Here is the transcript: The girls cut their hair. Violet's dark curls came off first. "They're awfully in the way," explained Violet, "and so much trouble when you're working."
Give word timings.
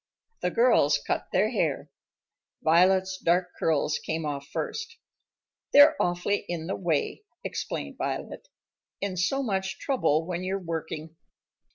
The 0.41 0.49
girls 0.49 0.99
cut 1.05 1.27
their 1.31 1.51
hair. 1.51 1.91
Violet's 2.63 3.19
dark 3.19 3.51
curls 3.59 3.99
came 3.99 4.25
off 4.25 4.47
first. 4.51 4.97
"They're 5.73 5.95
awfully 6.01 6.37
in 6.49 6.65
the 6.65 6.75
way," 6.75 7.21
explained 7.43 7.99
Violet, 7.99 8.47
"and 8.99 9.19
so 9.19 9.43
much 9.43 9.77
trouble 9.77 10.25
when 10.25 10.43
you're 10.43 10.57
working." 10.57 11.17